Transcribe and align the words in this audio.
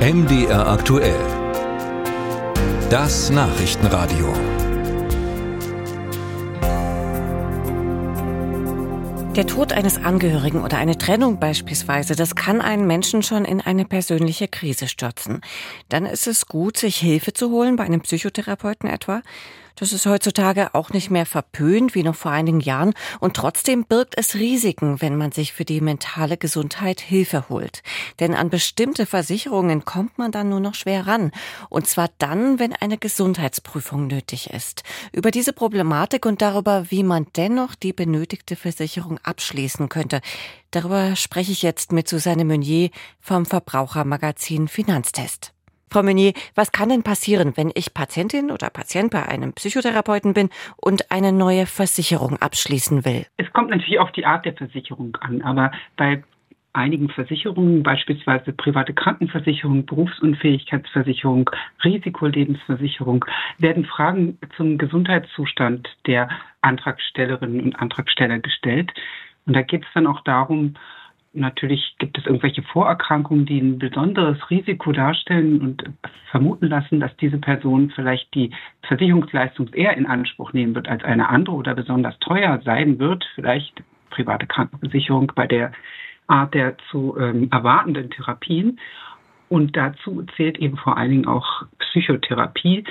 MDR 0.00 0.66
aktuell. 0.66 1.20
Das 2.88 3.28
Nachrichtenradio. 3.28 4.32
Der 9.36 9.46
Tod 9.46 9.74
eines 9.74 10.02
Angehörigen 10.02 10.62
oder 10.64 10.78
eine 10.78 10.96
Trennung 10.96 11.38
beispielsweise, 11.38 12.16
das 12.16 12.34
kann 12.34 12.62
einen 12.62 12.86
Menschen 12.86 13.22
schon 13.22 13.44
in 13.44 13.60
eine 13.60 13.84
persönliche 13.84 14.48
Krise 14.48 14.88
stürzen. 14.88 15.42
Dann 15.90 16.06
ist 16.06 16.26
es 16.26 16.46
gut, 16.46 16.78
sich 16.78 16.96
Hilfe 16.96 17.34
zu 17.34 17.50
holen, 17.50 17.76
bei 17.76 17.84
einem 17.84 18.00
Psychotherapeuten 18.00 18.88
etwa. 18.88 19.20
Das 19.80 19.94
ist 19.94 20.04
heutzutage 20.04 20.74
auch 20.74 20.90
nicht 20.90 21.10
mehr 21.10 21.24
verpönt 21.24 21.94
wie 21.94 22.02
noch 22.02 22.14
vor 22.14 22.32
einigen 22.32 22.60
Jahren 22.60 22.92
und 23.18 23.34
trotzdem 23.34 23.86
birgt 23.86 24.12
es 24.18 24.34
Risiken, 24.34 25.00
wenn 25.00 25.16
man 25.16 25.32
sich 25.32 25.54
für 25.54 25.64
die 25.64 25.80
mentale 25.80 26.36
Gesundheit 26.36 27.00
Hilfe 27.00 27.48
holt. 27.48 27.82
Denn 28.18 28.34
an 28.34 28.50
bestimmte 28.50 29.06
Versicherungen 29.06 29.86
kommt 29.86 30.18
man 30.18 30.32
dann 30.32 30.50
nur 30.50 30.60
noch 30.60 30.74
schwer 30.74 31.06
ran. 31.06 31.32
Und 31.70 31.86
zwar 31.86 32.10
dann, 32.18 32.58
wenn 32.58 32.74
eine 32.74 32.98
Gesundheitsprüfung 32.98 34.06
nötig 34.06 34.50
ist. 34.50 34.82
Über 35.12 35.30
diese 35.30 35.54
Problematik 35.54 36.26
und 36.26 36.42
darüber, 36.42 36.90
wie 36.90 37.02
man 37.02 37.26
dennoch 37.34 37.74
die 37.74 37.94
benötigte 37.94 38.56
Versicherung 38.56 39.18
abschließen 39.22 39.88
könnte, 39.88 40.20
darüber 40.72 41.16
spreche 41.16 41.52
ich 41.52 41.62
jetzt 41.62 41.90
mit 41.90 42.06
Susanne 42.06 42.44
Meunier 42.44 42.90
vom 43.18 43.46
Verbrauchermagazin 43.46 44.68
Finanztest. 44.68 45.54
Frau 45.92 46.04
Meunier, 46.04 46.34
was 46.54 46.70
kann 46.70 46.88
denn 46.88 47.02
passieren, 47.02 47.56
wenn 47.56 47.72
ich 47.74 47.92
Patientin 47.92 48.52
oder 48.52 48.70
Patient 48.70 49.10
bei 49.10 49.26
einem 49.26 49.52
Psychotherapeuten 49.54 50.34
bin 50.34 50.48
und 50.76 51.10
eine 51.10 51.32
neue 51.32 51.66
Versicherung 51.66 52.36
abschließen 52.36 53.04
will? 53.04 53.26
Es 53.38 53.52
kommt 53.52 53.70
natürlich 53.70 53.98
auf 53.98 54.12
die 54.12 54.24
Art 54.24 54.44
der 54.44 54.54
Versicherung 54.54 55.16
an, 55.20 55.42
aber 55.42 55.72
bei 55.96 56.22
einigen 56.72 57.08
Versicherungen, 57.08 57.82
beispielsweise 57.82 58.52
private 58.52 58.94
Krankenversicherung, 58.94 59.84
Berufsunfähigkeitsversicherung, 59.84 61.50
Risikolebensversicherung, 61.82 63.24
werden 63.58 63.84
Fragen 63.84 64.38
zum 64.56 64.78
Gesundheitszustand 64.78 65.88
der 66.06 66.28
Antragstellerinnen 66.60 67.62
und 67.62 67.76
Antragsteller 67.80 68.38
gestellt. 68.38 68.92
Und 69.46 69.56
da 69.56 69.62
geht 69.62 69.82
es 69.82 69.88
dann 69.94 70.06
auch 70.06 70.20
darum, 70.20 70.74
Natürlich 71.32 71.94
gibt 71.98 72.18
es 72.18 72.26
irgendwelche 72.26 72.62
Vorerkrankungen, 72.62 73.46
die 73.46 73.60
ein 73.60 73.78
besonderes 73.78 74.50
Risiko 74.50 74.90
darstellen 74.90 75.60
und 75.60 75.84
vermuten 76.30 76.66
lassen, 76.66 76.98
dass 76.98 77.16
diese 77.18 77.38
Person 77.38 77.90
vielleicht 77.94 78.34
die 78.34 78.50
Versicherungsleistung 78.82 79.72
eher 79.72 79.96
in 79.96 80.06
Anspruch 80.06 80.52
nehmen 80.52 80.74
wird 80.74 80.88
als 80.88 81.04
eine 81.04 81.28
andere 81.28 81.54
oder 81.54 81.74
besonders 81.74 82.18
teuer 82.18 82.60
sein 82.64 82.98
wird, 82.98 83.24
vielleicht 83.36 83.80
private 84.10 84.46
Krankenversicherung 84.46 85.30
bei 85.36 85.46
der 85.46 85.70
Art 86.26 86.52
der 86.54 86.76
zu 86.90 87.16
ähm, 87.16 87.48
erwartenden 87.52 88.10
Therapien. 88.10 88.80
Und 89.48 89.76
dazu 89.76 90.24
zählt 90.36 90.58
eben 90.58 90.76
vor 90.76 90.96
allen 90.96 91.10
Dingen 91.10 91.26
auch 91.26 91.64
Psychotherapie 91.78 92.84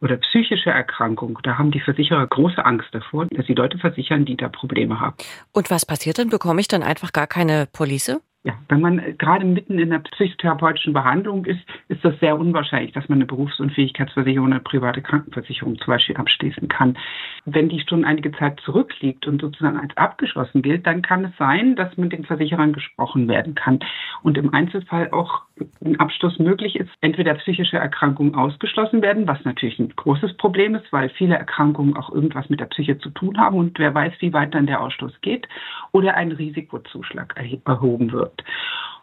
oder 0.00 0.16
psychische 0.16 0.70
Erkrankung, 0.70 1.38
da 1.42 1.58
haben 1.58 1.70
die 1.70 1.80
Versicherer 1.80 2.26
große 2.26 2.64
Angst 2.64 2.88
davor, 2.92 3.26
dass 3.26 3.46
sie 3.46 3.54
Leute 3.54 3.78
versichern, 3.78 4.24
die 4.24 4.36
da 4.36 4.48
Probleme 4.48 5.00
haben. 5.00 5.16
Und 5.52 5.70
was 5.70 5.84
passiert 5.84 6.18
dann? 6.18 6.30
Bekomme 6.30 6.60
ich 6.60 6.68
dann 6.68 6.82
einfach 6.82 7.12
gar 7.12 7.26
keine 7.26 7.66
Police? 7.72 8.20
Ja, 8.42 8.54
wenn 8.70 8.80
man 8.80 9.02
gerade 9.18 9.44
mitten 9.44 9.78
in 9.78 9.90
der 9.90 9.98
psychotherapeutischen 9.98 10.94
Behandlung 10.94 11.44
ist, 11.44 11.60
ist 11.88 12.02
das 12.02 12.18
sehr 12.20 12.38
unwahrscheinlich, 12.38 12.92
dass 12.92 13.06
man 13.06 13.18
eine 13.18 13.26
Berufsunfähigkeitsversicherung 13.26 14.46
oder 14.46 14.54
eine 14.54 14.64
private 14.64 15.02
Krankenversicherung 15.02 15.76
zum 15.76 15.88
Beispiel 15.88 16.16
abschließen 16.16 16.66
kann. 16.68 16.96
Wenn 17.44 17.68
die 17.68 17.84
schon 17.86 18.06
einige 18.06 18.32
Zeit 18.32 18.58
zurückliegt 18.60 19.26
und 19.26 19.42
sozusagen 19.42 19.78
als 19.78 19.94
abgeschlossen 19.98 20.62
gilt, 20.62 20.86
dann 20.86 21.02
kann 21.02 21.26
es 21.26 21.36
sein, 21.36 21.76
dass 21.76 21.94
mit 21.98 22.12
den 22.12 22.24
Versicherern 22.24 22.72
gesprochen 22.72 23.28
werden 23.28 23.54
kann 23.54 23.80
und 24.22 24.38
im 24.38 24.54
Einzelfall 24.54 25.10
auch 25.10 25.42
ein 25.84 26.00
Abschluss 26.00 26.38
möglich 26.38 26.76
ist, 26.76 26.90
entweder 27.02 27.34
psychische 27.34 27.76
Erkrankungen 27.76 28.34
ausgeschlossen 28.34 29.02
werden, 29.02 29.28
was 29.28 29.44
natürlich 29.44 29.78
ein 29.78 29.92
großes 29.94 30.38
Problem 30.38 30.74
ist, 30.74 30.90
weil 30.94 31.10
viele 31.10 31.34
Erkrankungen 31.34 31.94
auch 31.94 32.08
irgendwas 32.10 32.48
mit 32.48 32.60
der 32.60 32.66
Psyche 32.66 32.96
zu 32.96 33.10
tun 33.10 33.36
haben 33.36 33.58
und 33.58 33.78
wer 33.78 33.94
weiß, 33.94 34.14
wie 34.20 34.32
weit 34.32 34.54
dann 34.54 34.66
der 34.66 34.80
Ausschluss 34.80 35.12
geht, 35.20 35.46
oder 35.92 36.14
ein 36.14 36.32
Risikozuschlag 36.32 37.34
erhoben 37.66 38.12
wird 38.12 38.29
wird. 38.30 38.44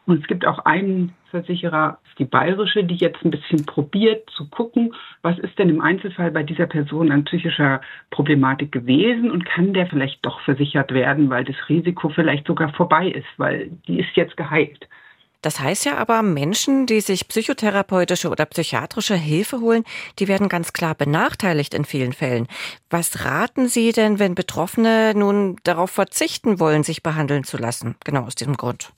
Und 0.05 0.21
es 0.21 0.27
gibt 0.27 0.45
auch 0.45 0.59
einen 0.59 1.13
Versicherer, 1.31 1.99
die 2.17 2.25
Bayerische, 2.25 2.85
die 2.85 2.95
jetzt 2.95 3.23
ein 3.25 3.31
bisschen 3.31 3.65
probiert 3.65 4.29
zu 4.29 4.49
gucken, 4.49 4.93
was 5.21 5.37
ist 5.39 5.59
denn 5.59 5.67
im 5.67 5.81
Einzelfall 5.81 6.31
bei 6.31 6.43
dieser 6.43 6.65
Person 6.65 7.11
an 7.11 7.25
psychischer 7.25 7.81
Problematik 8.09 8.71
gewesen 8.71 9.29
und 9.29 9.45
kann 9.45 9.73
der 9.73 9.87
vielleicht 9.87 10.25
doch 10.25 10.39
versichert 10.41 10.93
werden, 10.93 11.29
weil 11.29 11.43
das 11.43 11.57
Risiko 11.67 12.07
vielleicht 12.07 12.47
sogar 12.47 12.71
vorbei 12.73 13.09
ist, 13.09 13.27
weil 13.35 13.69
die 13.87 13.99
ist 13.99 14.15
jetzt 14.15 14.37
geheilt. 14.37 14.87
Das 15.41 15.59
heißt 15.59 15.85
ja 15.85 15.97
aber, 15.97 16.23
Menschen, 16.23 16.85
die 16.87 16.99
sich 17.01 17.27
psychotherapeutische 17.27 18.29
oder 18.29 18.45
psychiatrische 18.45 19.15
Hilfe 19.15 19.59
holen, 19.59 19.83
die 20.19 20.27
werden 20.27 20.49
ganz 20.49 20.73
klar 20.73 20.95
benachteiligt 20.95 21.73
in 21.73 21.85
vielen 21.85 22.13
Fällen. 22.13 22.47
Was 22.89 23.25
raten 23.25 23.67
Sie 23.67 23.91
denn, 23.91 24.19
wenn 24.19 24.35
Betroffene 24.35 25.13
nun 25.15 25.57
darauf 25.63 25.91
verzichten 25.91 26.59
wollen, 26.59 26.83
sich 26.83 27.03
behandeln 27.03 27.43
zu 27.43 27.57
lassen? 27.57 27.95
Genau 28.03 28.23
aus 28.23 28.35
diesem 28.35 28.57
Grund. 28.57 28.93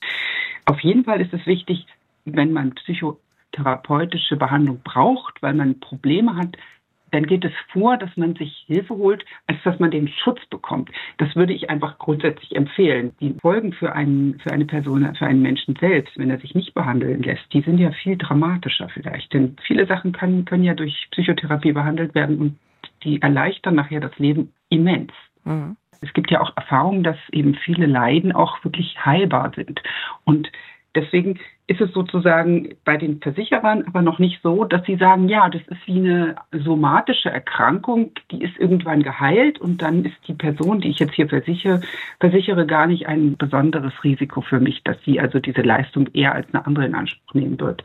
Auf 0.66 0.80
jeden 0.82 1.04
Fall 1.04 1.22
ist 1.22 1.34
es 1.34 1.46
wichtig, 1.46 1.86
wenn 2.26 2.54
man 2.54 2.76
psychotherapeutische 2.76 4.38
Behandlung 4.38 4.82
braucht, 4.84 5.42
weil 5.42 5.54
man 5.54 5.80
Probleme 5.80 6.36
hat, 6.36 6.56
dann 7.12 7.26
geht 7.26 7.46
es 7.46 7.52
vor, 7.72 7.98
dass 7.98 8.16
man 8.18 8.36
sich 8.36 8.66
Hilfe 8.68 8.96
holt, 8.96 9.26
als 9.48 9.58
dass 9.64 9.80
man 9.80 9.92
den 9.92 10.08
Schutz 10.08 10.40
bekommt. 10.50 10.90
Das 11.18 11.36
würde 11.36 11.54
ich 11.54 11.70
einfach 11.70 11.98
grundsätzlich 11.98 12.56
empfehlen. 12.56 13.14
Die 13.20 13.36
Folgen 13.42 13.74
für, 13.74 13.94
einen, 13.94 14.40
für 14.40 14.52
eine 14.52 14.66
Person, 14.66 15.14
für 15.16 15.26
einen 15.26 15.42
Menschen 15.42 15.76
selbst, 15.80 16.18
wenn 16.18 16.30
er 16.30 16.40
sich 16.40 16.56
nicht 16.56 16.74
behandeln 16.74 17.24
lässt, 17.24 17.52
die 17.54 17.62
sind 17.62 17.78
ja 17.78 17.92
viel 17.92 18.18
dramatischer 18.18 18.90
vielleicht. 18.90 19.34
Denn 19.34 19.56
viele 19.66 19.86
Sachen 19.86 20.12
können, 20.12 20.46
können 20.46 20.64
ja 20.64 20.74
durch 20.74 21.08
Psychotherapie 21.12 21.72
behandelt 21.72 22.16
werden 22.16 22.38
und 22.40 22.60
die 23.04 23.22
erleichtern 23.22 23.76
nachher 23.76 24.02
das 24.02 24.18
Leben 24.18 24.54
immens. 24.70 25.12
Mhm. 25.46 25.76
Es 26.02 26.14
gibt 26.14 26.32
ja 26.32 26.42
auch 26.42 26.56
Erfahrungen, 26.56 27.04
dass 27.04 27.18
eben 27.32 27.56
viele 27.56 27.86
Leiden 27.86 28.32
auch 28.32 28.64
wirklich 28.64 29.04
heilbar 29.06 29.52
sind. 29.56 29.82
Und 30.24 30.50
deswegen 31.00 31.40
ist 31.70 31.82
es 31.82 31.92
sozusagen 31.94 32.76
bei 32.84 32.98
den 32.98 33.22
Versicherern 33.22 33.84
aber 33.86 34.02
noch 34.02 34.18
nicht 34.18 34.40
so, 34.42 34.64
dass 34.64 34.84
sie 34.86 34.96
sagen, 34.96 35.30
ja, 35.30 35.50
das 35.50 35.62
ist 35.68 35.86
wie 35.86 36.00
eine 36.00 36.36
somatische 36.52 37.30
Erkrankung, 37.30 38.12
die 38.32 38.44
ist 38.44 38.58
irgendwann 38.58 39.04
geheilt 39.04 39.62
und 39.62 39.80
dann 39.84 40.04
ist 40.04 40.16
die 40.28 40.34
Person, 40.34 40.82
die 40.82 40.90
ich 40.90 40.98
jetzt 40.98 41.14
hier 41.14 41.30
versichere, 41.30 41.82
versichere 42.20 42.66
gar 42.66 42.88
nicht 42.88 43.08
ein 43.08 43.38
besonderes 43.38 43.94
Risiko 44.04 44.42
für 44.42 44.60
mich, 44.60 44.84
dass 44.84 44.98
sie 45.06 45.20
also 45.20 45.38
diese 45.38 45.62
Leistung 45.62 46.08
eher 46.14 46.34
als 46.34 46.48
eine 46.52 46.66
andere 46.66 46.88
in 46.88 46.96
Anspruch 46.96 47.36
nehmen 47.36 47.60
wird. 47.60 47.84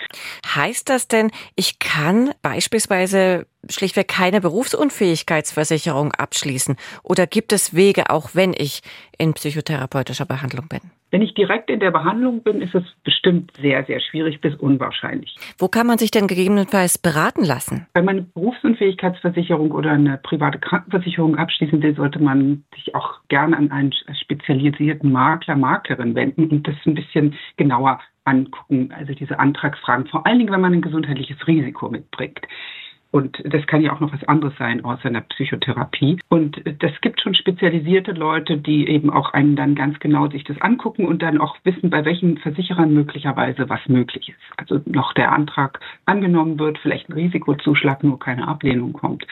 Heißt 0.54 0.88
das 0.88 1.06
denn, 1.06 1.30
ich 1.54 1.78
kann 1.78 2.30
beispielsweise 2.40 3.46
schlichtweg 3.68 4.08
keine 4.08 4.40
Berufsunfähigkeitsversicherung 4.40 6.12
abschließen? 6.12 6.76
Oder 7.02 7.26
gibt 7.26 7.52
es 7.52 7.74
Wege, 7.74 8.08
auch 8.08 8.30
wenn 8.32 8.54
ich 8.56 8.80
in 9.18 9.34
psychotherapeutischer 9.34 10.24
Behandlung 10.24 10.68
bin? 10.68 10.80
Wenn 11.14 11.22
ich 11.22 11.34
direkt 11.34 11.70
in 11.70 11.78
der 11.78 11.92
Behandlung 11.92 12.42
bin, 12.42 12.60
ist 12.60 12.74
es 12.74 12.82
bestimmt 13.04 13.52
sehr, 13.62 13.84
sehr 13.84 14.00
schwierig 14.00 14.40
bis 14.40 14.52
unwahrscheinlich. 14.56 15.36
Wo 15.58 15.68
kann 15.68 15.86
man 15.86 15.96
sich 15.96 16.10
denn 16.10 16.26
gegebenenfalls 16.26 16.98
beraten 16.98 17.44
lassen? 17.44 17.86
Wenn 17.94 18.04
man 18.04 18.16
eine 18.16 18.26
Berufsunfähigkeitsversicherung 18.34 19.70
oder 19.70 19.92
eine 19.92 20.18
private 20.18 20.58
Krankenversicherung 20.58 21.36
abschließen 21.36 21.80
will, 21.80 21.94
sollte 21.94 22.20
man 22.20 22.64
sich 22.74 22.96
auch 22.96 23.20
gerne 23.28 23.56
an 23.56 23.70
einen 23.70 23.92
spezialisierten 24.24 25.12
Makler, 25.12 25.54
Maklerin 25.54 26.16
wenden 26.16 26.48
und 26.48 26.66
das 26.66 26.74
ein 26.84 26.94
bisschen 26.94 27.36
genauer 27.56 28.00
angucken, 28.24 28.92
also 28.98 29.14
diese 29.14 29.38
Antragsfragen, 29.38 30.08
vor 30.08 30.26
allen 30.26 30.40
Dingen, 30.40 30.52
wenn 30.52 30.62
man 30.62 30.72
ein 30.72 30.82
gesundheitliches 30.82 31.46
Risiko 31.46 31.90
mitbringt. 31.90 32.40
Und 33.14 33.40
das 33.44 33.64
kann 33.68 33.80
ja 33.80 33.92
auch 33.92 34.00
noch 34.00 34.12
was 34.12 34.24
anderes 34.24 34.54
sein 34.58 34.84
außer 34.84 35.04
einer 35.04 35.20
Psychotherapie. 35.20 36.18
Und 36.30 36.60
das 36.80 36.90
gibt 37.00 37.20
schon 37.20 37.36
spezialisierte 37.36 38.10
Leute, 38.10 38.56
die 38.56 38.88
eben 38.88 39.08
auch 39.08 39.32
einen 39.34 39.54
dann 39.54 39.76
ganz 39.76 40.00
genau 40.00 40.28
sich 40.28 40.42
das 40.42 40.60
angucken 40.60 41.06
und 41.06 41.22
dann 41.22 41.40
auch 41.40 41.54
wissen, 41.62 41.90
bei 41.90 42.04
welchen 42.04 42.38
Versicherern 42.38 42.92
möglicherweise 42.92 43.68
was 43.68 43.78
möglich 43.86 44.30
ist. 44.30 44.58
Also 44.58 44.80
noch 44.86 45.12
der 45.12 45.30
Antrag 45.30 45.78
angenommen 46.06 46.58
wird, 46.58 46.76
vielleicht 46.78 47.08
ein 47.08 47.12
Risikozuschlag, 47.12 48.02
nur 48.02 48.18
keine 48.18 48.48
Ablehnung 48.48 48.92
kommt. 48.94 49.24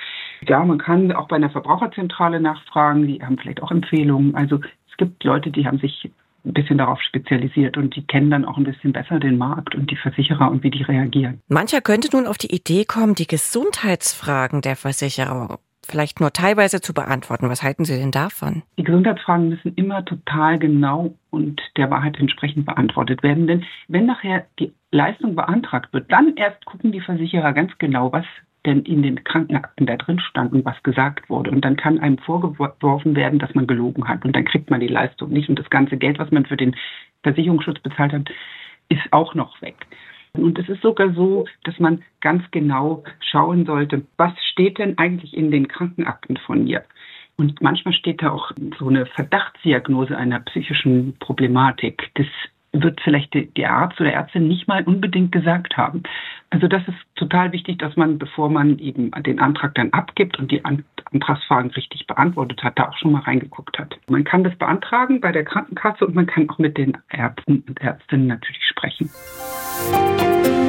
Ja, 0.46 0.64
man 0.64 0.78
kann 0.78 1.10
auch 1.10 1.26
bei 1.26 1.34
einer 1.34 1.50
Verbraucherzentrale 1.50 2.38
nachfragen, 2.38 3.08
die 3.08 3.20
haben 3.20 3.36
vielleicht 3.36 3.64
auch 3.64 3.72
Empfehlungen. 3.72 4.36
Also 4.36 4.60
es 4.92 4.96
gibt 4.96 5.24
Leute, 5.24 5.50
die 5.50 5.66
haben 5.66 5.78
sich 5.78 6.08
ein 6.44 6.52
bisschen 6.52 6.78
darauf 6.78 7.00
spezialisiert 7.00 7.76
und 7.76 7.94
die 7.94 8.06
kennen 8.06 8.30
dann 8.30 8.44
auch 8.44 8.56
ein 8.56 8.64
bisschen 8.64 8.92
besser 8.92 9.20
den 9.20 9.38
Markt 9.38 9.74
und 9.74 9.90
die 9.90 9.96
Versicherer 9.96 10.50
und 10.50 10.62
wie 10.62 10.70
die 10.70 10.82
reagieren. 10.82 11.40
Mancher 11.48 11.80
könnte 11.80 12.14
nun 12.14 12.26
auf 12.26 12.38
die 12.38 12.54
Idee 12.54 12.84
kommen, 12.84 13.14
die 13.14 13.26
Gesundheitsfragen 13.26 14.60
der 14.60 14.76
Versicherer 14.76 15.58
vielleicht 15.84 16.20
nur 16.20 16.32
teilweise 16.32 16.80
zu 16.80 16.94
beantworten. 16.94 17.48
Was 17.48 17.62
halten 17.62 17.84
Sie 17.84 17.96
denn 17.96 18.12
davon? 18.12 18.62
Die 18.78 18.84
Gesundheitsfragen 18.84 19.48
müssen 19.48 19.74
immer 19.74 20.04
total 20.04 20.58
genau 20.58 21.14
und 21.30 21.60
der 21.76 21.90
Wahrheit 21.90 22.18
entsprechend 22.18 22.66
beantwortet 22.66 23.22
werden. 23.22 23.46
Denn 23.46 23.64
wenn 23.88 24.06
nachher 24.06 24.46
die 24.58 24.72
Leistung 24.90 25.34
beantragt 25.34 25.92
wird, 25.92 26.10
dann 26.12 26.36
erst 26.36 26.64
gucken 26.64 26.92
die 26.92 27.00
Versicherer 27.00 27.52
ganz 27.52 27.72
genau, 27.78 28.12
was 28.12 28.24
denn 28.64 28.82
in 28.82 29.02
den 29.02 29.24
Krankenakten 29.24 29.86
da 29.86 29.96
drin 29.96 30.20
stand 30.20 30.52
und 30.52 30.64
was 30.64 30.80
gesagt 30.82 31.28
wurde. 31.28 31.50
Und 31.50 31.64
dann 31.64 31.76
kann 31.76 31.98
einem 31.98 32.18
vorgeworfen 32.18 33.16
werden, 33.16 33.38
dass 33.38 33.54
man 33.54 33.66
gelogen 33.66 34.06
hat. 34.06 34.24
Und 34.24 34.36
dann 34.36 34.44
kriegt 34.44 34.70
man 34.70 34.80
die 34.80 34.88
Leistung 34.88 35.30
nicht. 35.30 35.48
Und 35.48 35.58
das 35.58 35.70
ganze 35.70 35.96
Geld, 35.96 36.18
was 36.18 36.30
man 36.30 36.46
für 36.46 36.56
den 36.56 36.76
Versicherungsschutz 37.22 37.80
bezahlt 37.80 38.12
hat, 38.12 38.30
ist 38.88 39.12
auch 39.12 39.34
noch 39.34 39.60
weg. 39.62 39.76
Und 40.34 40.58
es 40.58 40.68
ist 40.68 40.80
sogar 40.80 41.12
so, 41.12 41.46
dass 41.64 41.78
man 41.78 42.02
ganz 42.20 42.42
genau 42.52 43.04
schauen 43.20 43.66
sollte, 43.66 44.06
was 44.16 44.32
steht 44.52 44.78
denn 44.78 44.96
eigentlich 44.96 45.36
in 45.36 45.50
den 45.50 45.68
Krankenakten 45.68 46.38
von 46.38 46.64
mir? 46.64 46.84
Und 47.36 47.60
manchmal 47.60 47.94
steht 47.94 48.22
da 48.22 48.30
auch 48.30 48.52
so 48.78 48.88
eine 48.88 49.06
Verdachtsdiagnose 49.06 50.16
einer 50.16 50.40
psychischen 50.40 51.16
Problematik. 51.18 52.10
Das 52.14 52.26
wird 52.72 53.00
vielleicht 53.02 53.34
der 53.34 53.70
Arzt 53.70 54.00
oder 54.00 54.12
Ärztin 54.12 54.48
nicht 54.48 54.66
mal 54.66 54.82
unbedingt 54.84 55.32
gesagt 55.32 55.76
haben. 55.76 56.02
Also 56.50 56.68
das 56.68 56.82
ist 56.88 56.96
total 57.16 57.52
wichtig, 57.52 57.78
dass 57.78 57.96
man, 57.96 58.18
bevor 58.18 58.48
man 58.50 58.78
eben 58.78 59.10
den 59.22 59.40
Antrag 59.40 59.74
dann 59.74 59.92
abgibt 59.92 60.38
und 60.38 60.50
die 60.50 60.64
Antragsfragen 60.64 61.70
richtig 61.72 62.06
beantwortet 62.06 62.62
hat, 62.62 62.78
da 62.78 62.88
auch 62.88 62.96
schon 62.96 63.12
mal 63.12 63.22
reingeguckt 63.22 63.78
hat. 63.78 63.98
Man 64.08 64.24
kann 64.24 64.44
das 64.44 64.54
beantragen 64.56 65.20
bei 65.20 65.32
der 65.32 65.44
Krankenkasse 65.44 66.06
und 66.06 66.14
man 66.14 66.26
kann 66.26 66.48
auch 66.50 66.58
mit 66.58 66.78
den 66.78 66.96
Ärzten 67.10 67.62
und 67.66 67.80
Ärztinnen 67.80 68.26
natürlich 68.26 68.64
sprechen. 68.64 69.10
Musik 69.90 70.61